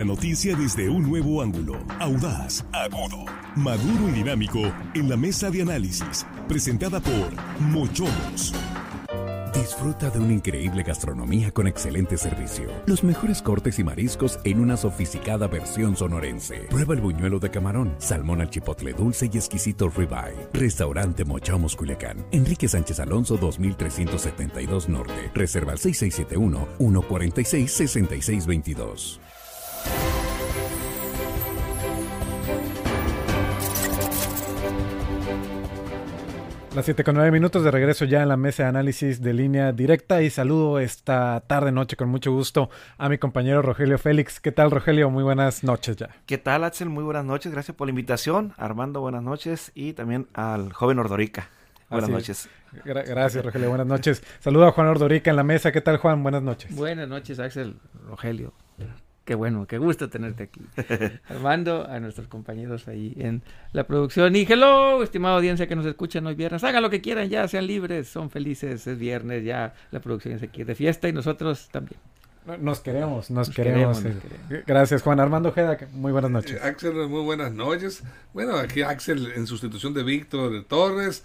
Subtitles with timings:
[0.00, 3.24] La noticia desde un nuevo ángulo, audaz, agudo,
[3.56, 4.60] maduro y dinámico
[4.94, 8.54] en la mesa de análisis, presentada por Mochomos.
[9.52, 12.70] Disfruta de una increíble gastronomía con excelente servicio.
[12.86, 16.68] Los mejores cortes y mariscos en una sofisticada versión sonorense.
[16.70, 20.48] Prueba el buñuelo de camarón, salmón al chipotle dulce y exquisito ribeye.
[20.52, 22.24] Restaurante Mochomos Culiacán.
[22.30, 25.32] Enrique Sánchez Alonso 2372 Norte.
[25.34, 29.20] Reserva al 6671 146 6622.
[36.78, 39.72] Las 7 con 9 minutos de regreso ya en la mesa de análisis de línea
[39.72, 44.38] directa y saludo esta tarde noche con mucho gusto a mi compañero Rogelio Félix.
[44.38, 45.10] ¿Qué tal Rogelio?
[45.10, 46.10] Muy buenas noches ya.
[46.24, 46.88] ¿Qué tal Axel?
[46.88, 48.52] Muy buenas noches, gracias por la invitación.
[48.56, 51.48] Armando, buenas noches y también al joven Ordorica.
[51.90, 52.48] Buenas noches.
[52.84, 54.22] gracias Rogelio, buenas noches.
[54.38, 55.72] Saludo a Juan Ordorica en la mesa.
[55.72, 56.22] ¿Qué tal Juan?
[56.22, 56.72] Buenas noches.
[56.76, 57.74] Buenas noches Axel,
[58.06, 58.54] Rogelio.
[59.28, 60.62] Qué bueno, qué gusto tenerte aquí.
[61.28, 63.42] Armando, a nuestros compañeros ahí en
[63.72, 64.34] la producción.
[64.34, 66.64] Y hello, estimada audiencia que nos escuchan hoy viernes.
[66.64, 70.48] Hagan lo que quieran, ya sean libres, son felices, es viernes, ya la producción se
[70.48, 72.00] quiere de fiesta y nosotros también.
[72.58, 74.02] Nos queremos, nos, queremos.
[74.66, 75.76] Gracias, Juan Armando Jeda.
[75.92, 76.52] Muy buenas noches.
[76.52, 78.02] Eh, Axel, muy buenas noches.
[78.32, 81.22] Bueno, aquí Axel en sustitución de Víctor Torres.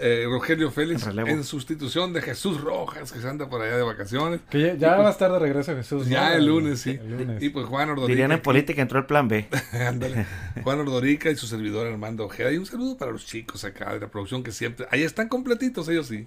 [0.00, 4.40] Eh, Rogelio Félix en, sustitución de Jesús Rojas, que se anda por allá de vacaciones.
[4.50, 6.08] Que ya, va a estar de regreso Jesús.
[6.08, 6.98] Ya el lunes, sí.
[7.40, 8.12] Y pues Juan Ordorica.
[8.12, 9.46] Dirían en política entró el plan B.
[10.64, 12.52] Juan Ordorica y su servidor Armando Ojeda.
[12.52, 14.86] Y un saludo para los chicos acá de la producción que siempre.
[14.90, 16.26] Ahí están completitos, ellos sí.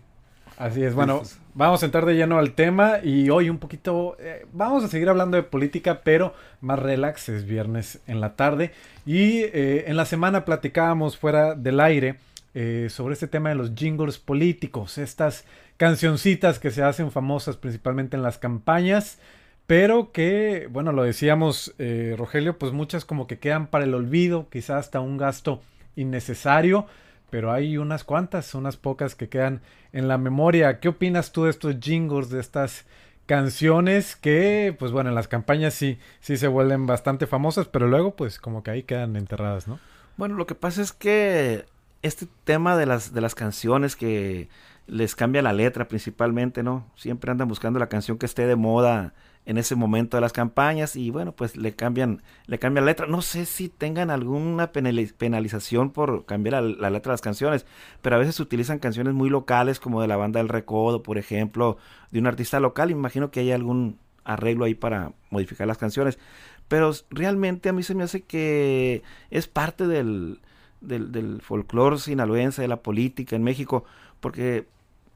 [0.57, 1.21] Así es, bueno,
[1.53, 5.09] vamos a entrar de lleno al tema y hoy un poquito, eh, vamos a seguir
[5.09, 8.71] hablando de política, pero más relax, es viernes en la tarde
[9.05, 12.19] y eh, en la semana platicábamos fuera del aire
[12.55, 18.15] eh, sobre este tema de los jingles políticos, estas cancioncitas que se hacen famosas principalmente
[18.15, 19.19] en las campañas,
[19.67, 24.47] pero que, bueno, lo decíamos eh, Rogelio, pues muchas como que quedan para el olvido,
[24.49, 25.61] quizás hasta un gasto
[25.97, 26.85] innecesario,
[27.29, 29.61] pero hay unas cuantas, unas pocas que quedan
[29.91, 30.79] en la memoria.
[30.79, 32.85] ¿Qué opinas tú de estos jingles, de estas
[33.25, 38.15] canciones que, pues bueno, en las campañas sí, sí se vuelven bastante famosas, pero luego
[38.15, 39.77] pues como que ahí quedan enterradas, ¿no?
[40.15, 41.65] Bueno, lo que pasa es que
[42.05, 44.49] este tema de las, de las canciones que
[44.87, 46.85] les cambia la letra principalmente, ¿no?
[46.95, 49.13] Siempre andan buscando la canción que esté de moda
[49.45, 53.07] en ese momento de las campañas y bueno, pues le cambian, le cambian la letra.
[53.07, 57.65] No sé si tengan alguna penalización por cambiar la, letra de las canciones,
[58.01, 61.77] pero a veces utilizan canciones muy locales como de la banda del Recodo, por ejemplo,
[62.11, 62.91] de un artista local.
[62.91, 66.19] Imagino que hay algún arreglo ahí para modificar las canciones.
[66.67, 70.39] Pero realmente a mí se me hace que es parte del,
[70.87, 73.85] del, del folclore sinaloense, de la política en México,
[74.19, 74.67] porque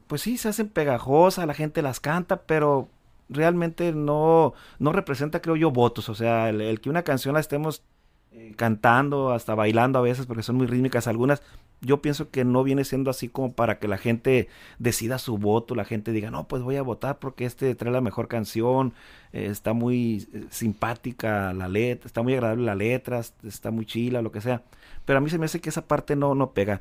[0.06, 2.88] pues sí, se hacen pegajosas, la gente las canta, pero
[3.28, 6.08] realmente no, no representa, creo yo, votos.
[6.08, 7.84] O sea, el, que una canción la estemos
[8.32, 11.42] eh, cantando, hasta bailando a veces, porque son muy rítmicas algunas,
[11.80, 14.48] yo pienso que no viene siendo así como para que la gente
[14.78, 18.00] decida su voto, la gente diga, no, pues voy a votar porque este trae la
[18.00, 18.92] mejor canción,
[19.32, 24.22] eh, está muy eh, simpática la letra, está muy agradable la letra, está muy chila,
[24.22, 24.62] lo que sea.
[25.04, 26.80] Pero a mí se me hace que esa parte no, no pega.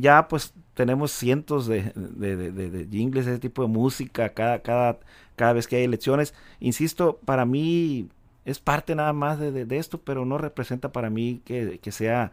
[0.00, 4.98] Ya pues tenemos cientos de, de, de, de, jingles, ese tipo de música, cada, cada,
[5.36, 6.34] cada vez que hay elecciones.
[6.58, 8.08] Insisto, para mí
[8.50, 12.32] es parte nada más de, esto, pero no representa para mí que, que sea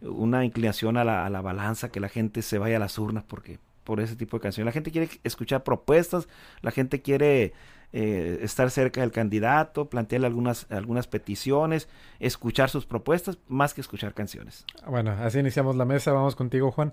[0.00, 3.24] una inclinación a la, a la, balanza, que la gente se vaya a las urnas
[3.24, 4.66] porque por ese tipo de canciones.
[4.66, 6.28] La gente quiere escuchar propuestas,
[6.62, 7.52] la gente quiere
[7.92, 11.88] eh, estar cerca del candidato, plantearle algunas, algunas peticiones,
[12.20, 14.64] escuchar sus propuestas, más que escuchar canciones.
[14.86, 16.12] Bueno, así iniciamos la mesa.
[16.12, 16.92] Vamos contigo, Juan.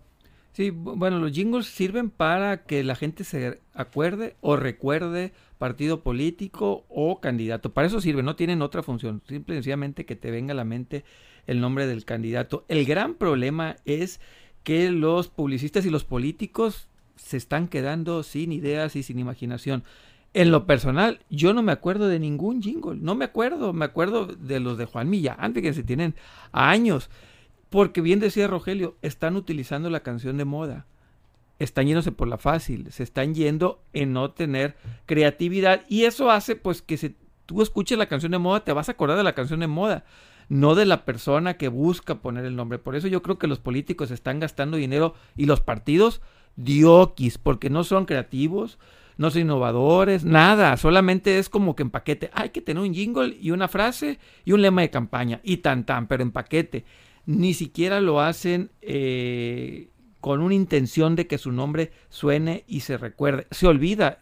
[0.53, 6.85] Sí, bueno, los jingles sirven para que la gente se acuerde o recuerde partido político
[6.89, 7.73] o candidato.
[7.73, 9.21] Para eso sirve, no tienen otra función.
[9.27, 11.03] Simple y sencillamente que te venga a la mente
[11.45, 12.65] el nombre del candidato.
[12.67, 14.19] El gran problema es
[14.63, 19.83] que los publicistas y los políticos se están quedando sin ideas y sin imaginación.
[20.33, 24.25] En lo personal, yo no me acuerdo de ningún jingle, no me acuerdo, me acuerdo
[24.27, 26.15] de los de Juan Millán, que se tienen
[26.51, 27.09] años,
[27.69, 30.85] porque bien decía Rogelio, están utilizando la canción de moda,
[31.59, 34.75] están yéndose por la fácil, se están yendo en no tener
[35.05, 37.15] creatividad y eso hace pues que si
[37.45, 40.05] tú escuches la canción de moda, te vas a acordar de la canción de moda
[40.49, 42.79] no de la persona que busca poner el nombre.
[42.79, 46.21] Por eso yo creo que los políticos están gastando dinero y los partidos
[46.55, 48.79] dioquis, porque no son creativos,
[49.17, 52.29] no son innovadores, nada, solamente es como que en paquete.
[52.33, 55.85] Hay que tener un jingle y una frase y un lema de campaña y tan
[55.85, 56.85] tan, pero en paquete.
[57.27, 59.89] Ni siquiera lo hacen eh,
[60.21, 63.45] con una intención de que su nombre suene y se recuerde.
[63.51, 64.19] Se olvida,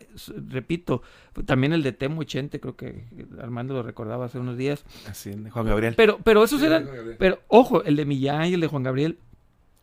[0.50, 1.02] repito,
[1.46, 3.06] también el de Temo 80, creo que
[3.40, 4.84] Armando lo recordaba hace unos días.
[5.08, 5.94] Así, de Juan Gabriel.
[5.96, 9.18] Pero, pero esos eran, pero ojo, el de Millán y el de Juan Gabriel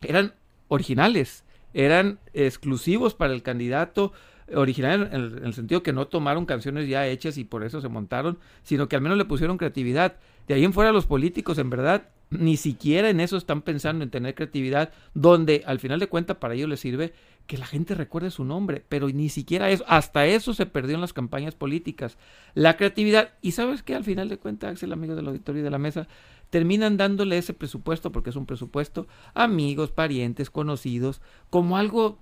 [0.01, 0.33] eran
[0.67, 1.43] originales,
[1.73, 4.13] eran exclusivos para el candidato,
[4.53, 8.39] original en el, sentido que no tomaron canciones ya hechas y por eso se montaron,
[8.63, 10.17] sino que al menos le pusieron creatividad.
[10.47, 14.09] De ahí en fuera los políticos, en verdad, ni siquiera en eso están pensando en
[14.09, 17.13] tener creatividad, donde al final de cuentas para ellos les sirve
[17.47, 21.01] que la gente recuerde su nombre, pero ni siquiera eso, hasta eso se perdió en
[21.01, 22.17] las campañas políticas.
[22.53, 25.69] La creatividad, y sabes que al final de cuentas, Axel, amigo del auditorio y de
[25.69, 26.07] la mesa,
[26.49, 32.19] terminan dándole ese presupuesto, porque es un presupuesto, amigos, parientes, conocidos, como algo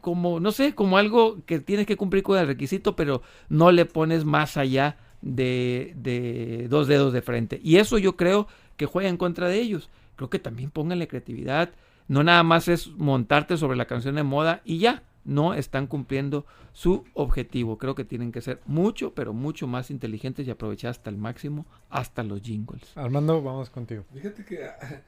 [0.00, 3.86] como, no sé, como algo que tienes que cumplir con el requisito, pero no le
[3.86, 4.98] pones más allá
[5.34, 7.60] de, de dos dedos de frente.
[7.62, 8.46] Y eso yo creo
[8.76, 9.90] que juega en contra de ellos.
[10.16, 11.70] Creo que también pónganle creatividad.
[12.08, 15.02] No nada más es montarte sobre la canción de moda y ya.
[15.24, 17.78] No están cumpliendo su objetivo.
[17.78, 21.66] Creo que tienen que ser mucho, pero mucho más inteligentes y aprovechar hasta el máximo,
[21.90, 22.92] hasta los jingles.
[22.94, 24.04] Armando, vamos contigo.
[24.14, 25.02] Fíjate que ah,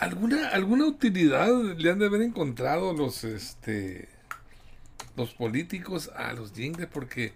[0.00, 4.08] alguna, alguna utilidad le han de haber encontrado los, este,
[5.16, 7.32] los políticos a los jingles porque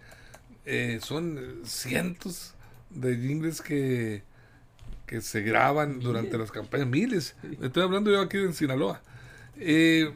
[0.65, 2.55] eh, son cientos
[2.91, 4.23] de jingles que,
[5.07, 7.37] que se graban durante las campañas, miles.
[7.61, 9.03] Estoy hablando yo aquí en Sinaloa.
[9.59, 10.15] Eh,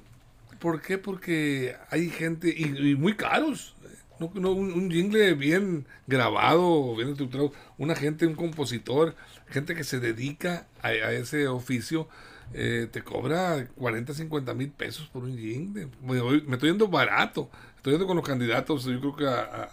[0.58, 0.98] ¿Por qué?
[0.98, 3.76] Porque hay gente, y, muy caros,
[4.18, 9.14] un, jingle bien grabado, bien estructurado, una gente, un compositor,
[9.48, 12.08] gente que se dedica a, ese oficio,
[12.54, 15.88] eh, te cobra 40, 50 mil pesos por un jingle.
[16.02, 16.16] Me,
[16.54, 19.70] estoy yendo barato, estoy yendo con los candidatos, yo creo que a,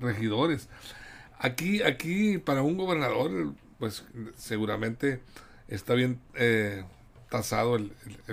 [0.00, 0.68] regidores.
[1.38, 4.04] Aquí, aquí para un gobernador, pues
[4.36, 5.20] seguramente
[5.68, 6.84] está bien eh,
[7.30, 7.92] tasado el,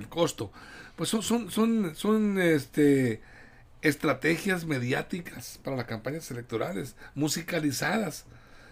[0.10, 0.52] costo.
[0.96, 3.22] Pues son, son, son, son este,
[3.82, 8.26] estrategias mediáticas para las campañas electorales, musicalizadas,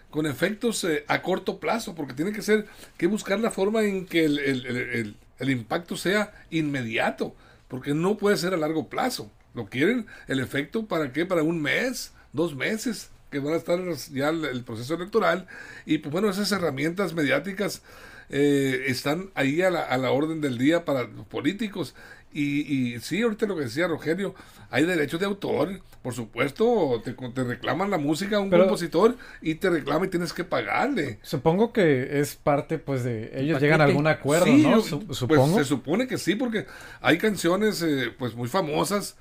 [0.10, 2.68] con efectos eh, a corto plazo, porque tiene que ser,
[2.98, 7.36] que buscar la forma en que el, el, el impacto sea inmediato,
[7.68, 9.30] porque no puede ser a largo plazo.
[9.54, 11.26] Lo quieren el efecto para qué?
[11.26, 13.80] Para un mes, dos meses que van a estar
[14.12, 15.48] ya el, proceso electoral
[15.86, 17.82] y pues bueno, esas herramientas mediáticas
[18.30, 21.96] eh, están ahí a la, a la, orden del día para los políticos
[22.32, 24.34] y, y sí, ahorita lo que decía Rogelio,
[24.72, 29.56] hay derechos de autor, por supuesto, te, te reclaman la música a un compositor y
[29.56, 31.20] te reclama y tienes que pagarle.
[31.22, 34.82] Supongo que es parte, pues, de ellos llegan a algún acuerdo, ¿no?
[34.82, 35.58] Pues, supongo.
[35.58, 36.66] se supone que sí, porque
[37.02, 39.16] hay canciones, eh, pues, muy famosas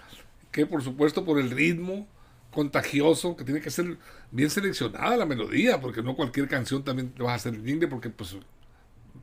[0.51, 2.09] que, por supuesto, por el ritmo,
[2.53, 3.99] contagioso, que tiene que ser
[4.31, 8.11] bien seleccionada la melodía, porque no cualquier canción también te vas a hacer jingle porque
[8.11, 8.37] pues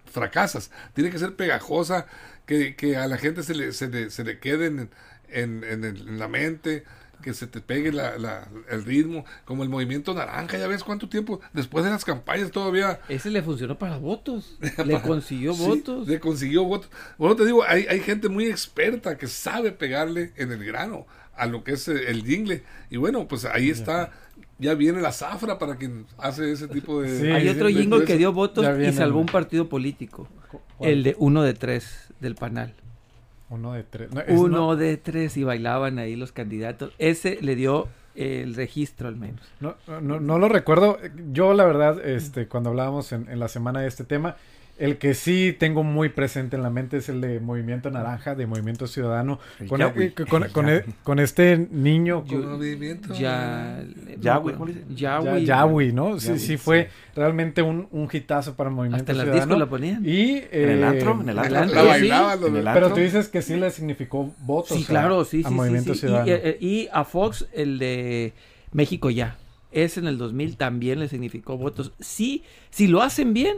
[0.06, 0.72] fracasas.
[0.94, 2.08] Tiene que ser pegajosa,
[2.46, 4.90] que, que a la gente se le, se le, se le quede en,
[5.30, 6.84] en, en, la mente,
[7.22, 11.10] que se te pegue la, la, el ritmo, como el movimiento naranja, ya ves cuánto
[11.10, 13.00] tiempo después de las campañas todavía.
[13.10, 16.08] Ese le funcionó para votos, le consiguió votos.
[16.08, 16.90] Le consiguió votos.
[17.18, 21.06] Bueno, te digo, hay, hay gente muy experta que sabe pegarle en el grano
[21.36, 22.64] a lo que es el jingle.
[22.90, 24.12] Y bueno, pues ahí está,
[24.58, 27.34] ya viene la zafra para quien hace ese tipo de...
[27.34, 30.28] Hay otro jingle que dio votos y salvó un partido político.
[30.80, 32.76] El de uno de tres del panal.
[33.50, 34.10] Uno de tres.
[34.30, 36.94] uno de tres y bailaban ahí los candidatos.
[37.00, 39.42] Ese le dio el registro al menos.
[39.60, 40.98] No, no, no lo recuerdo.
[41.32, 44.36] Yo la verdad, este, cuando hablábamos en, en la semana de este tema,
[44.80, 48.48] el que sí tengo muy presente en la mente es el de Movimiento Naranja, de
[48.48, 52.24] Movimiento Ciudadano, con, e, e, con, este niño.
[53.20, 53.84] Ya,
[55.44, 56.20] Yawi, ¿no?
[56.20, 59.58] Sí, sí, fue realmente un, un hitazo para Movimiento Hasta Ciudadano.
[59.58, 60.02] lo ponían.
[60.06, 62.52] Y, en el antro, en el antro.
[62.74, 66.32] Pero tú dices que sí le significó votos sí, claro, sí, a Movimiento Ciudadano.
[66.60, 68.34] Y, y a Fox, el de
[68.72, 69.38] México Ya.
[69.72, 71.92] Ese en el 2000 también le significó votos.
[72.00, 73.58] Sí, si lo hacen bien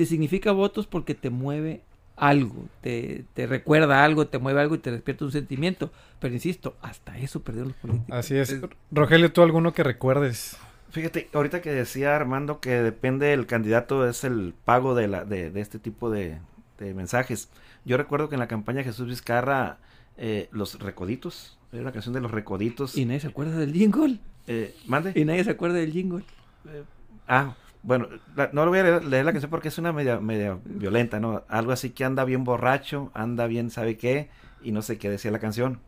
[0.00, 1.82] te significa votos porque te mueve
[2.16, 5.92] algo, te, te, recuerda algo, te mueve algo y te despierta un sentimiento.
[6.20, 8.16] Pero insisto, hasta eso perdieron los políticos.
[8.16, 8.56] Así es.
[8.90, 10.56] Rogelio, ¿tú alguno que recuerdes?
[10.88, 15.50] Fíjate, ahorita que decía Armando que depende del candidato, es el pago de, la, de,
[15.50, 16.38] de este tipo de,
[16.78, 17.50] de, mensajes.
[17.84, 19.76] Yo recuerdo que en la campaña Jesús Vizcarra,
[20.16, 22.96] eh, los recoditos, era una canción de los recoditos.
[22.96, 24.18] ¿Y nadie se acuerda del jingle?
[24.46, 25.12] Eh, ¿Mande?
[25.14, 26.24] ¿Y nadie se acuerda del jingle?
[26.70, 26.84] Eh,
[27.28, 28.08] ah, bueno,
[28.52, 31.44] no lo voy a leer, la canción porque es una media, media violenta, ¿no?
[31.48, 34.28] Algo así que anda bien borracho, anda bien sabe qué,
[34.62, 35.80] y no sé qué decía la canción.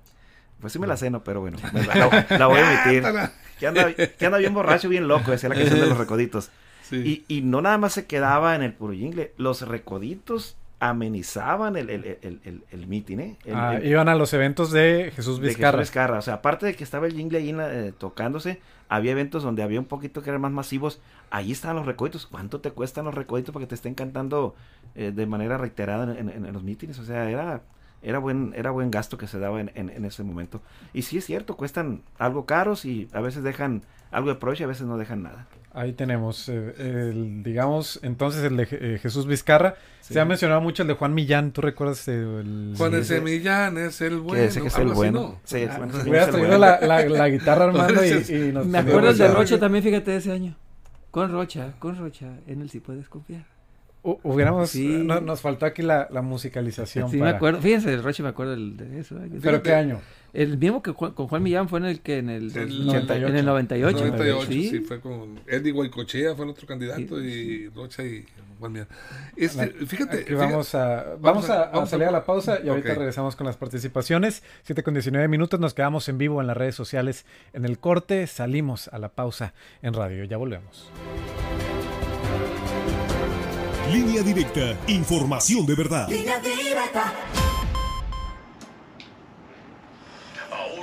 [0.61, 1.25] Pues sí me la sé, ¿no?
[1.25, 1.59] Pero bueno,
[2.31, 3.03] la, voy a emitir.
[3.59, 6.51] que, anda, que anda bien borracho, bien loco, decía la canción de los recoditos.
[6.91, 10.57] Y, y no nada más se quedaba en el puro jingle, los recoditos
[10.91, 13.37] amenizaban el, el, el, el, el meeting, ¿eh?
[13.45, 15.79] El- Ah, iban a los eventos de Jesús de Jesús Vizcarra.
[15.79, 16.19] Vizcarra.
[16.19, 19.43] O sea, aparte de que estaba el jingle ahí en la- eh, tocándose, había eventos
[19.43, 21.01] donde había un poquito que eran más masivos.
[21.31, 22.27] Ahí estaban los recoditos.
[22.27, 24.55] ¿Cuánto te cuestan los recoditos para que te estén cantando
[24.95, 26.99] eh, de manera reiterada en, en- en los mítines?
[26.99, 27.63] O sea, era,
[28.03, 30.61] era, buen, era buen gasto que se daba en, en- en ese momento.
[30.93, 34.65] Y sí es cierto, cuestan algo caros y a veces dejan algo de provecho y
[34.65, 35.47] a veces no dejan nada.
[35.75, 39.77] Ahí tenemos, eh, el, digamos, entonces el de eh, Jesús Vizcarra.
[40.03, 40.13] Sí.
[40.13, 41.53] Se ha mencionado mucho el de Juan Millán.
[41.53, 42.75] ¿Tú recuerdas el...
[42.77, 44.45] Juan ese- Semillán es el Que bueno.
[44.45, 45.21] ese que es el bueno.
[45.21, 45.41] ¿no?
[45.45, 46.59] Sí, Ah, Semillán hubieras es el traído bueno.
[46.59, 50.17] la, la- la guitarra, Armando, y, nos Me acuerdo el de Rocha también, fíjate, de
[50.19, 50.57] ese año.
[51.11, 53.45] Con Rocha, con Rocha, en él sí puedes confiar.
[54.03, 54.87] Hu- Hubiéramos, Sí.
[54.89, 57.09] no- nos faltó aquí la, la musicalización.
[57.11, 57.61] Sí, me para- acuerdo.
[57.61, 59.17] Fíjense, el Rocha me acuerdo del- de eso.
[59.23, 59.31] ¿eh?
[59.41, 60.01] ¿Pero qué año?
[60.33, 63.27] El mismo que Juan- con Juan Millán fue en el que en el, El 98,
[63.29, 63.99] en el 98.
[64.07, 64.69] 98, sí.
[64.71, 64.81] sí.
[64.81, 68.25] fue con Eddie Guaycochea, fue el otro candidato, y Rocha y
[68.59, 68.89] Juan Millán.
[69.37, 72.69] Este, fíjate, fíjate- vamos a, vamos a, a vamos a- salir a la pausa y
[72.71, 74.43] ahorita regresamos con las participaciones.
[74.63, 77.27] 7 con 19 minutos, nos quedamos en vivo en las redes sociales.
[77.53, 80.25] En el corte salimos a la pausa en radio.
[80.25, 80.91] Ya volvemos.
[83.93, 86.09] Línea directa, información de verdad.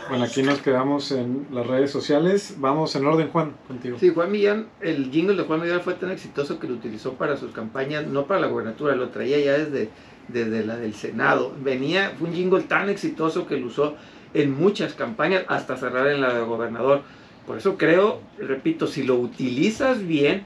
[0.08, 2.56] Bueno, aquí nos quedamos en las redes sociales.
[2.60, 3.98] Vamos en orden, Juan, contigo.
[4.00, 7.36] Sí, Juan Millán, el jingle de Juan Millán fue tan exitoso que lo utilizó para
[7.36, 9.89] sus campañas, no para la gobernatura, lo traía ya desde,
[10.28, 11.56] desde la del Senado.
[11.63, 13.96] Venía, fue un jingle tan exitoso que lo usó
[14.36, 17.01] en muchas campañas hasta cerrar en la de gobernador.
[17.48, 20.46] Por eso creo, repito, si lo utilizas bien,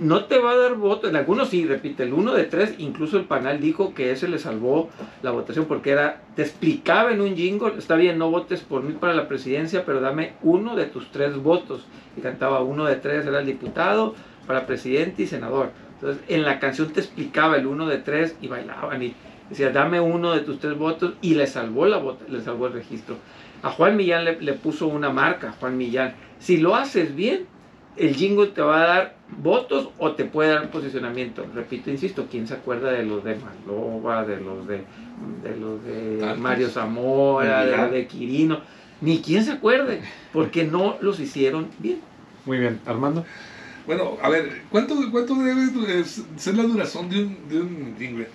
[0.00, 1.08] no te va a dar voto.
[1.08, 4.38] En algunos sí, repite, el uno de tres, incluso el panel dijo que ese le
[4.38, 4.90] salvó
[5.22, 8.94] la votación porque era, te explicaba en un jingle, está bien, no votes por mí
[8.94, 11.86] para la presidencia, pero dame uno de tus tres votos.
[12.16, 14.14] Y cantaba uno de tres, era el diputado,
[14.46, 15.70] para presidente y senador.
[15.94, 19.14] Entonces, en la canción te explicaba el uno de tres y bailaban y
[19.48, 22.72] decía, dame uno de tus tres votos y le salvó la vota, le salvó el
[22.72, 23.16] registro.
[23.62, 26.14] A Juan Millán le, le puso una marca, Juan Millán.
[26.40, 27.46] Si lo haces bien,
[27.96, 31.46] el jingle te va a dar votos o te puede dar posicionamiento.
[31.54, 34.84] Repito, insisto, ¿quién se acuerda de los de Maloba, de los de,
[35.42, 36.38] de los de Tantos.
[36.38, 38.60] Mario Zamora, de los de Quirino?
[39.00, 40.00] Ni quien se acuerde,
[40.32, 42.00] porque no los hicieron bien.
[42.44, 43.24] Muy bien, Armando.
[43.86, 48.28] Bueno, a ver, ¿cuánto, cuánto debe ser la duración de un, de un jingle?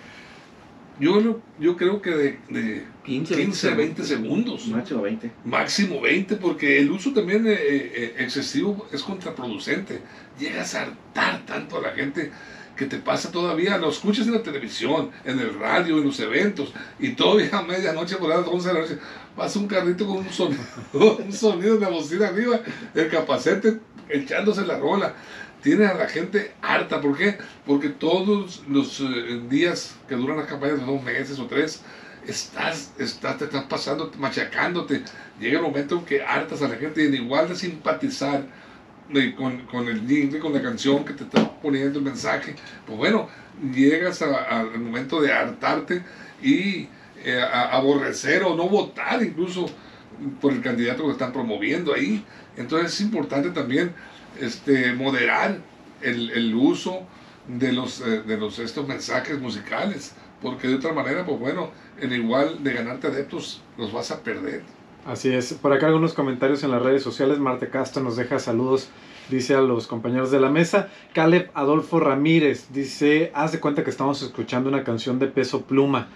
[1.00, 4.66] Yo, lo- yo creo que de, de 15, 15 a 20 segundos.
[4.68, 5.30] Máximo 20.
[5.44, 10.00] Máximo 20, porque el uso también eh, eh, excesivo es contraproducente.
[10.38, 12.30] Llegas a hartar tanto a la gente
[12.76, 16.72] que te pasa todavía, lo escuchas en la televisión, en el radio, en los eventos,
[17.00, 18.98] y todavía a medianoche por las 11 de la noche
[19.34, 20.62] pasa un carrito con un sonido,
[20.92, 22.60] un sonido de la bocina arriba,
[22.94, 23.78] el capacete
[24.08, 25.14] echándose la rola.
[25.68, 27.36] Tiene a la gente harta, ¿por qué?
[27.66, 31.82] Porque todos los eh, días que duran las campañas, dos meses o tres,
[32.26, 35.02] estás, estás, te estás pasando, machacándote.
[35.38, 38.46] Llega el momento en que hartas a la gente y igual de simpatizar
[39.12, 42.54] de- con, con el jingle, con la canción que te está poniendo el mensaje,
[42.86, 43.28] pues bueno,
[43.74, 46.02] llegas al momento de hartarte
[46.42, 46.88] y
[47.22, 49.66] eh, aborrecer o no votar incluso
[50.40, 52.24] por el candidato que están promoviendo ahí.
[52.56, 53.92] Entonces es importante también
[54.40, 55.58] este, moderar
[56.02, 57.06] el, el uso
[57.48, 62.12] de los, eh, de los estos mensajes musicales, porque de otra manera, pues bueno, en
[62.12, 64.62] igual de ganarte adeptos, los vas a perder.
[65.06, 65.54] Así es.
[65.54, 67.38] Por acá algunos comentarios en las redes sociales.
[67.38, 68.90] Marte Castro nos deja saludos,
[69.30, 70.90] dice a los compañeros de la mesa.
[71.14, 76.08] Caleb Adolfo Ramírez dice, haz de cuenta que estamos escuchando una canción de peso pluma.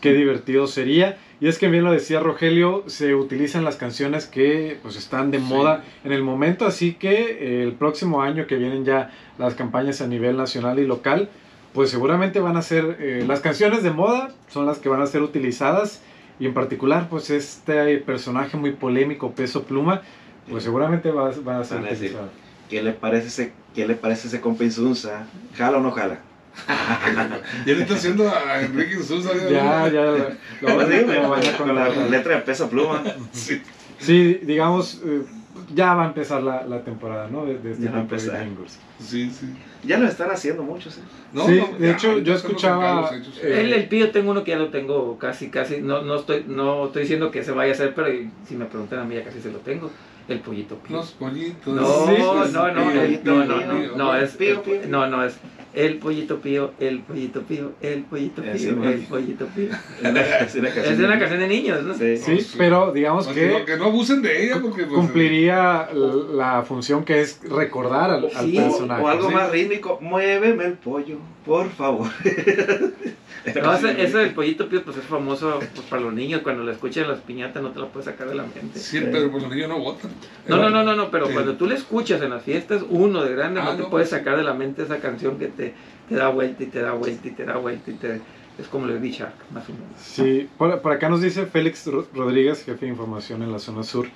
[0.00, 1.18] Qué divertido sería.
[1.40, 5.38] Y es que bien lo decía Rogelio, se utilizan las canciones que pues están de
[5.38, 5.44] Sí.
[5.44, 10.00] moda en el momento, así que eh, el próximo año que vienen ya las campañas
[10.00, 11.28] a nivel nacional y local,
[11.74, 15.06] pues seguramente van a ser eh, las canciones de moda, son las que van a
[15.06, 16.02] ser utilizadas
[16.40, 20.02] y en particular, pues este personaje muy polémico, Peso Pluma,
[20.50, 22.30] pues seguramente va, va a ser utilizado.
[22.68, 25.26] ¿Qué le parece ese, qué le parece ese compa Insunza?
[25.56, 26.20] ¿Jala o no jala?
[27.66, 29.30] Ya le está haciendo a Enrique Sousa.
[29.50, 30.02] Ya, ya.
[30.60, 30.80] lo- lo
[31.34, 33.02] a- a con la letra de peso pluma.
[33.32, 33.62] Sí.
[34.00, 35.22] Sí, digamos, eh,
[35.74, 37.44] ya va a empezar la, la temporada, ¿no?
[37.44, 38.46] De, de este Ya va a empezar.
[39.00, 39.46] Sí, sí.
[39.84, 41.02] Ya lo están haciendo muchos, ¿eh?
[41.32, 43.10] No, Sí, no, de ya, hecho, yo escuchaba,
[43.42, 46.44] eh, El, el pío tengo uno que ya lo tengo casi, casi, no, no, estoy,
[46.48, 48.08] no estoy diciendo que se vaya a hacer, pero
[48.46, 49.90] si me preguntan a mí ya casi se lo tengo,
[50.28, 50.96] el pollito pío.
[50.96, 51.74] Los pollitos.
[51.74, 54.38] No, Sí, no, pues, no, pío, el- pío, no, no, pío, no, no, es,
[54.88, 55.38] no, no, es
[55.74, 59.68] el pollito pío, el pollito pío, el pollito pío, sí, el pollito pío.
[60.02, 60.94] Es una, es una canción.
[60.94, 61.94] Es una canción de niños, ¿no?
[61.94, 62.16] Sí.
[62.16, 66.62] Sí, pero digamos Pues, que no, que no abusen de ella porque pues, cumpliría la
[66.62, 69.02] función que es recordar al, al Sí, personaje.
[69.02, 69.34] O algo ¿sí?
[69.34, 72.08] más rítmico, muéveme el pollo, por favor.
[73.62, 76.42] No, eso, eso del pollito pío pues es famoso pues, para los niños.
[76.42, 78.78] Cuando lo escuchan en las piñatas no te lo puedes sacar de la mente.
[78.78, 80.10] Sí, pero pues los niños no votan.
[80.48, 81.32] No, no, no, no, no, pero Sí.
[81.32, 84.10] cuando tú le escuchas en las fiestas, uno de grande Ah, no te no, puedes
[84.10, 85.74] sacar de la mente esa canción que te,
[86.08, 88.20] te da vuelta y te da vuelta y te da vuelta y te...
[88.58, 89.86] Es como el Baby Shark, más o menos.
[89.98, 93.84] Sí, por, por acá nos dice Félix Ro- Rodríguez, jefe de información en la zona
[93.84, 94.06] sur.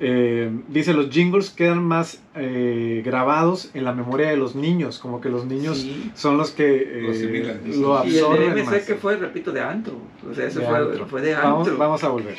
[0.00, 5.20] eh, dice, los jingles quedan más eh, grabados en la memoria de los niños, como
[5.20, 6.10] que los niños Sí.
[6.16, 7.60] son los que eh, Lo asimilan.
[7.80, 8.74] lo Y el absorben de más.
[8.74, 9.94] MC que fue, repito, de antro.
[10.28, 11.76] O sea, eso fue, fue de Vamos, antro.
[11.78, 12.34] vamos a volver.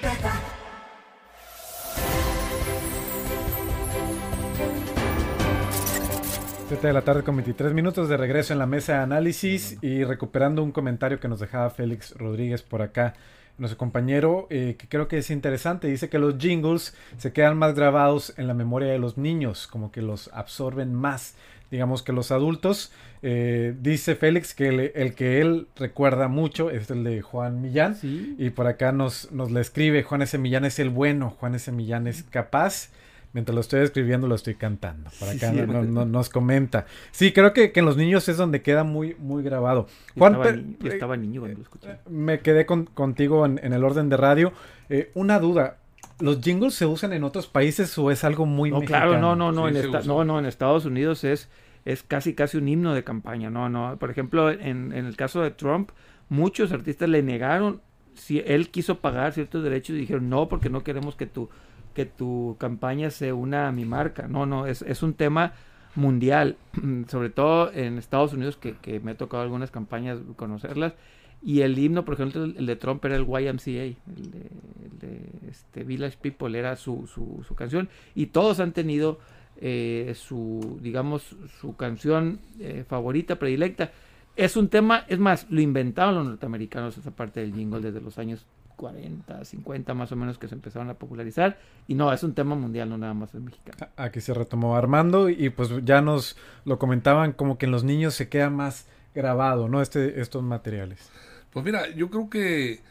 [6.74, 10.04] Siete de la tarde con 23 minutos de regreso en la mesa de análisis y
[10.06, 13.14] recuperando un comentario que nos dejaba Félix Rodríguez por acá,
[13.60, 15.88] nuestro compañero, eh, que creo que es interesante.
[15.88, 19.92] Dice que los jingles se quedan más grabados en la memoria de los niños, como
[19.92, 21.36] que los absorben más,
[21.70, 22.92] digamos que los adultos.
[23.22, 27.98] Eh, dice Félix que el, el que él recuerda mucho es el de Juan Millán.
[27.98, 28.36] Sí.
[28.40, 30.40] Y por acá nos, nos le escribe, Juan S.
[30.40, 31.72] Millán es el bueno, Juan S.
[31.72, 32.90] Millán es capaz.
[33.34, 35.10] Mientras lo estoy escribiendo lo estoy cantando.
[35.20, 35.62] Por Sí, acá sí.
[35.68, 36.86] no- no- nos comenta.
[37.12, 39.88] Sí, creo que, que en los niños es donde queda muy, muy grabado.
[40.16, 41.88] Yo Juan, estaba, niño, yo estaba niño cuando lo escuché.
[42.10, 44.54] me quedé con- contigo en, en el orden de radio.
[44.90, 45.78] Eh, una duda.
[46.20, 49.08] ¿Los jingles se usan en otros países o es algo muy No, mexicano?
[49.14, 51.50] claro, no, no, no, Sí, en esta- no, no, en Estados Unidos es,
[51.86, 55.42] es casi, casi un himno de campaña, no, no, por ejemplo, en, en el caso
[55.42, 55.90] de Trump,
[56.30, 57.82] muchos artistas le negaron,
[58.14, 61.50] si él quiso pagar ciertos derechos y dijeron, no, porque no queremos que tu,
[61.94, 65.54] que tu campaña se una a mi marca, no, no, es, es un tema
[65.96, 66.58] mundial,
[67.08, 70.94] sobre todo en Estados Unidos, que, que me ha tocado algunas campañas conocerlas,
[71.42, 74.50] y el himno, por ejemplo, el, de Trump era el YMCA, el de,
[74.86, 79.20] el de, este, Village People era su, su, su canción, y todos han tenido
[79.58, 83.92] eh, su, digamos, su canción eh, favorita, predilecta.
[84.36, 88.18] Es un tema, es más, lo inventaron los norteamericanos esa parte del jingle desde los
[88.18, 88.46] años
[88.76, 91.58] 40, 50 más o menos que se empezaron a popularizar.
[91.88, 93.92] Y no, es un tema mundial, no nada más es mexicano.
[93.98, 98.14] Aquí se retomó Armando y pues ya nos lo comentaban como que en los niños
[98.14, 99.82] se queda más grabado, ¿no?
[99.82, 101.10] Este, estos materiales.
[101.52, 102.82] Pues mira, yo creo que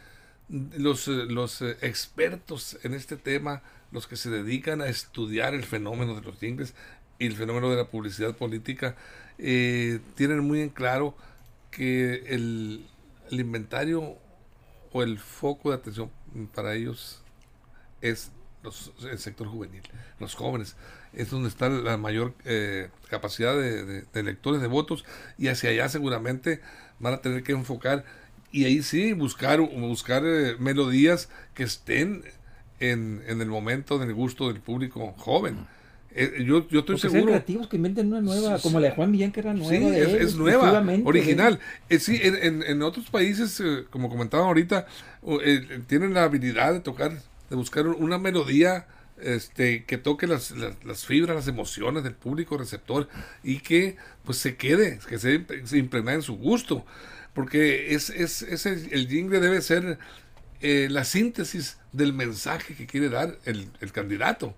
[0.49, 5.65] los, eh, los eh, expertos en este tema, los que se dedican a estudiar el
[5.65, 6.75] fenómeno de los jingles
[7.19, 8.97] y el fenómeno de la publicidad política,
[9.39, 11.17] eh, tienen muy en claro
[11.71, 12.87] que el,
[13.31, 14.17] el inventario
[14.93, 16.11] o el foco de atención
[16.55, 17.23] para ellos
[18.01, 18.31] es
[18.63, 19.83] los- el sector juvenil,
[20.21, 20.77] los jóvenes.
[21.13, 25.05] Es donde está la mayor eh, capacidad de, de- de electores, de votos,
[25.39, 26.61] y hacia allá seguramente
[27.01, 28.05] van a tener que enfocar
[28.51, 32.25] y ahí sí buscar, buscar eh, melodías que estén
[32.81, 35.67] en, en el momento, en el gusto del público joven.
[36.15, 37.33] Eh, yo, yo estoy Porque sean seguro.
[37.33, 39.71] creativos que inventen una nueva, Sí, como la de Juan Millán, que era nueva.
[39.71, 41.59] Sí, de es, él, es nueva, original.
[41.89, 44.87] Eh, sí, en, otros países, eh, como comentaban ahorita,
[45.45, 47.13] eh, tienen la habilidad de tocar,
[47.49, 48.87] de buscar una melodía
[49.21, 53.09] este, que toque las, las, las fibras, las emociones del público receptor
[53.43, 56.85] y que pues se quede, que se, se impregna en su gusto.
[57.35, 59.99] Porque es, es, es el, el jingle debe ser
[60.61, 64.55] eh, la síntesis del mensaje que quiere dar el, el candidato.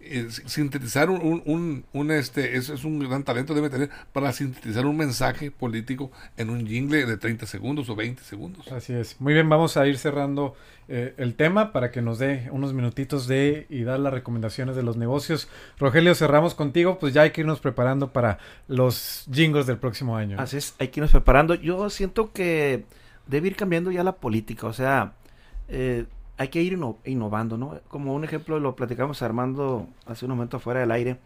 [0.00, 4.32] Eh, sintetizar un, un, un- un, este eso es un gran talento debe tener para
[4.32, 9.20] sintetizar un mensaje político en un jingle de 30 segundos o 20 segundos Así es.
[9.20, 10.54] Muy bien, vamos a ir cerrando
[10.86, 14.84] eh, el tema para que nos dé unos minutitos de y dar las recomendaciones de
[14.84, 15.48] los negocios.
[15.80, 20.36] Rogelio, cerramos contigo, pues ya hay que irnos preparando para los jingles del próximo año.
[20.38, 21.54] Así es, hay que irnos preparando.
[21.56, 22.84] Yo siento que
[23.26, 25.14] debe ir cambiando ya la política, o sea,
[25.68, 26.06] eh,
[26.38, 27.80] hay que ir inno- innovando, ¿no?
[27.88, 31.18] Como un ejemplo lo platicamos Armando hace un momento fuera del aire.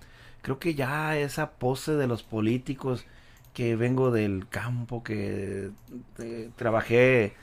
[0.42, 3.06] Creo que ya esa pose de los políticos
[3.54, 5.70] que vengo del campo, que
[6.18, 7.34] eh, trabajé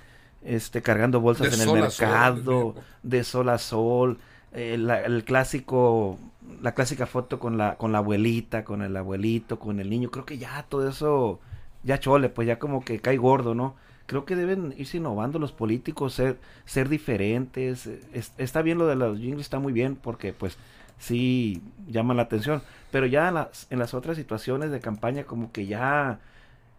[0.44, 4.20] este cargando bolsas De en el sol, mercado, de sol a sol,
[4.54, 6.18] eh, la- el clásico,
[6.62, 10.26] la clásica foto con la, con la abuelita, con el abuelito, con el niño, creo
[10.26, 11.40] que ya todo eso,
[11.84, 13.76] ya chole, pues ya como que cae gordo, ¿no?
[14.10, 17.88] Creo que deben irse innovando los políticos, ser, ser diferentes.
[18.14, 20.58] Es- está bien lo de los jingles, está muy bien, porque pues
[20.98, 22.62] sí llama la atención.
[22.92, 26.20] Pero ya en las, en las otras situaciones de campaña, como que ya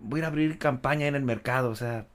[0.00, 2.06] voy a ir a abrir campaña en el mercado, o sea,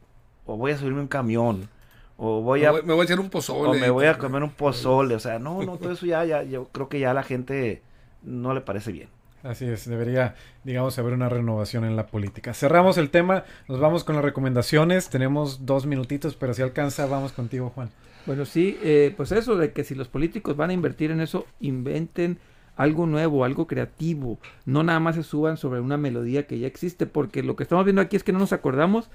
[0.45, 1.69] o voy a subirme un camión,
[2.17, 4.17] o voy me, a voy, me voy a echar un pozole o me voy a
[4.17, 7.12] comer un pozole, o sea, no, no, todo eso ya, ya, yo creo que ya
[7.12, 7.82] a la gente
[8.23, 9.10] no le parece bien.
[9.45, 12.55] Así es, debería, digamos, haber una renovación en la política.
[12.55, 15.10] Cerramos el tema, nos vamos con las recomendaciones.
[15.10, 17.91] Tenemos dos minutitos, pero si alcanza, vamos contigo, Juan.
[18.25, 21.45] Bueno, sí, eh, pues eso de que si los políticos van a invertir en eso,
[21.60, 22.39] inventen
[22.75, 24.39] algo nuevo, algo creativo.
[24.65, 27.86] No nada más se suban sobre una melodía que ya existe, porque lo que estamos
[27.86, 29.12] viendo aquí es que no nos acordamos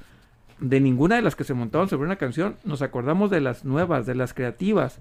[0.60, 4.06] de ninguna de las que se montaron sobre una canción, nos acordamos de las nuevas,
[4.06, 5.00] de las creativas.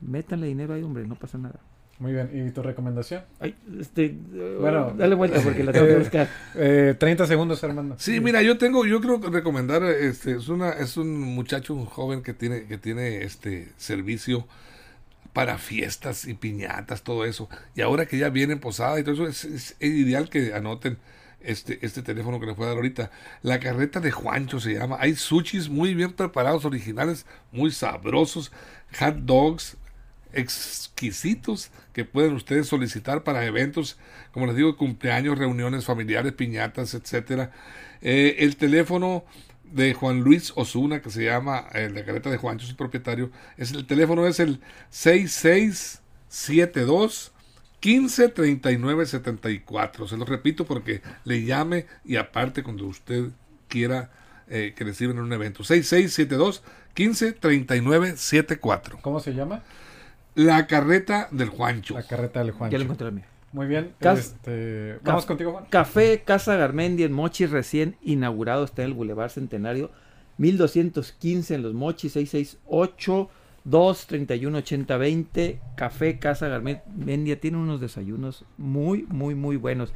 [0.00, 1.60] Métanle dinero ahí, hombre, no pasa nada.
[2.00, 3.22] Muy bien, ¿y tu recomendación?
[3.40, 4.16] Ay, este,
[4.58, 6.28] bueno, dale vuelta porque la tengo que buscar.
[6.56, 7.96] Eh, 30 segundos, Armando.
[7.98, 11.84] Sí, mira, yo tengo, yo creo que recomendar, este, es una, es un muchacho, un
[11.84, 14.46] joven que tiene, que tiene este servicio
[15.34, 17.50] para fiestas y piñatas, todo eso.
[17.76, 20.96] Y ahora que ya vienen posadas y todo eso, es, es, es ideal que anoten
[21.42, 23.10] este, este teléfono que les voy a dar ahorita.
[23.42, 24.96] La carreta de Juancho se llama.
[25.00, 28.52] Hay sushis muy bien preparados, originales, muy sabrosos.
[28.98, 29.76] Hot dogs
[30.32, 33.98] exquisitos que pueden ustedes solicitar para eventos,
[34.32, 37.52] como les digo, cumpleaños, reuniones familiares, piñatas, etcétera.
[38.02, 39.24] Eh, el teléfono
[39.64, 43.72] de Juan Luis Osuna, que se llama eh, la carreta de Juancho, su propietario, es
[43.72, 47.32] el teléfono es el 6672
[47.80, 50.08] 153974.
[50.08, 53.30] Se lo repito porque le llame y aparte cuando usted
[53.68, 54.10] quiera
[54.48, 55.64] eh, que le sirvan en un evento.
[55.64, 56.62] 6672
[56.94, 58.98] 153974.
[59.00, 59.62] ¿Cómo se llama?
[60.34, 61.94] La carreta del Juancho.
[61.94, 62.72] La carreta del Juancho.
[62.72, 63.24] Ya lo encontré mío.
[63.52, 63.94] Muy bien.
[63.98, 65.64] Cas- este, vamos contigo, Juan.
[65.70, 69.90] Café Casa Garmendi en Mochis recién inaugurado, está en el Boulevard Centenario,
[70.38, 73.28] 1215 en Los Mochis, 668
[73.64, 75.60] 231 8020.
[75.76, 79.92] Café Casa Garmendia tiene unos desayunos muy, muy, muy buenos.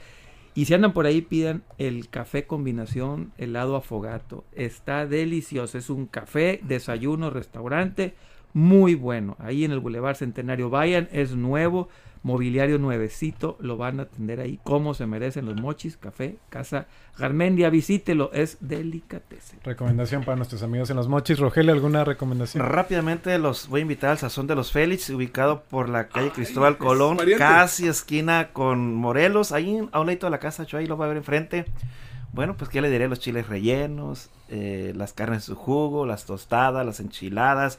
[0.57, 4.45] Y si andan por ahí, pidan el café combinación helado afogato.
[4.53, 5.79] Está delicioso.
[5.79, 8.15] Es un café, desayuno, restaurante
[8.55, 9.37] muy bueno.
[9.39, 10.71] Ahí en el Boulevard Centenario.
[10.71, 11.89] Vayan, es nuevo,
[12.23, 13.59] mobiliario nuevecito.
[13.61, 16.87] Lo van a atender ahí como se merecen los mochis, café, casa
[17.19, 17.69] Garmendia.
[17.69, 19.59] Visítelo, es delicatessen.
[19.65, 21.39] Recomendación para nuestros amigos en los mochis.
[21.39, 22.65] Rogelio, ¿alguna recomendación?
[22.65, 26.79] Rápidamente los voy a invitar al Sazón de los Félix, ubicado por la calle Cristóbal
[26.79, 30.97] Colón, casi esquina con Morelos, ahí a un ladito de la casa, yo ahí lo
[30.97, 31.67] va a ver enfrente.
[32.33, 36.25] Bueno, pues qué le diré, los chiles rellenos, eh, las carnes en su jugo, las
[36.25, 37.79] tostadas, las enchiladas,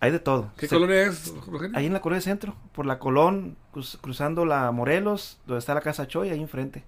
[0.00, 0.50] hay de todo.
[0.56, 1.76] ¿Qué Se- colonia es, Rogelio?
[1.76, 5.80] Ahí en la Colonia Centro, por la Colón, cruz- cruzando la Morelos, donde está la
[5.80, 6.84] casa Choy, ahí enfrente.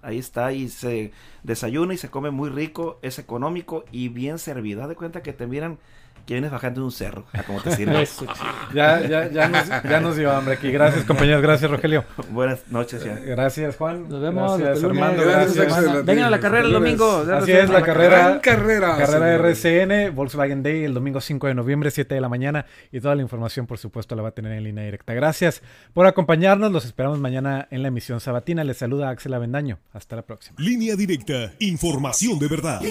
[0.00, 4.82] Ahí está y se desayuna y se come muy rico, es económico y bien servido.
[4.82, 5.78] Haz de cuenta que te miran
[6.28, 8.06] que vienes bajando de un cerro, a cómo te sirve.
[8.74, 10.70] Ya, ya, ya, nos, ya nos dio hambre aquí.
[10.70, 11.40] Gracias, compañeros.
[11.40, 12.04] Gracias, Rogelio.
[12.30, 13.14] Buenas noches ya.
[13.14, 14.10] Gracias, Juan.
[14.10, 14.58] Nos vemos.
[14.58, 14.84] Gracias.
[14.84, 15.22] Armando.
[15.24, 16.04] Gracias.
[16.04, 17.24] Vengan a la carrera el domingo.
[17.32, 18.18] Así es, la carrera.
[18.18, 18.98] Gran carrera.
[18.98, 22.66] RCN, Volkswagen Day, el domingo 5 de noviembre, 7 de la mañana.
[22.92, 25.14] Y toda la información, por supuesto, la va a tener en línea directa.
[25.14, 25.62] Gracias
[25.94, 26.70] por acompañarnos.
[26.70, 28.64] Los esperamos mañana en la emisión sabatina.
[28.64, 29.78] Les saluda Axel Avendaño.
[29.94, 30.56] Hasta la próxima.
[30.58, 32.82] Línea directa, información de verdad.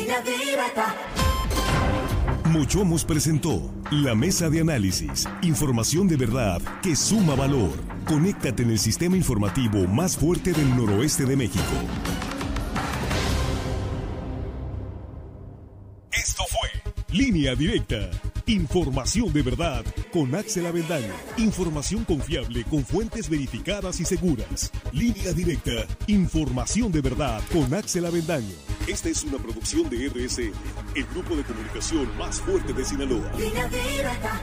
[2.49, 7.71] Mochomos presentó la mesa de análisis, información de verdad que suma valor.
[8.05, 11.63] Conéctate en el sistema informativo más fuerte del noroeste de México.
[17.11, 18.09] Línea Directa,
[18.47, 21.13] información de verdad con Axel Avendaño.
[21.37, 24.73] Información confiable con fuentes verificadas y seguras.
[24.91, 28.53] Línea Directa, información de verdad con Axel Avendaño.
[28.87, 30.51] Esta es una producción de RSN,
[30.95, 33.31] el grupo de comunicación más fuerte de Sinaloa.
[33.37, 34.41] Línea directa.